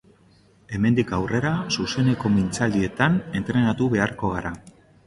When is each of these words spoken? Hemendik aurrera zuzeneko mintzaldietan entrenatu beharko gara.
Hemendik 0.77 1.13
aurrera 1.17 1.51
zuzeneko 1.77 2.33
mintzaldietan 2.41 3.21
entrenatu 3.43 3.95
beharko 3.97 4.35
gara. 4.39 4.57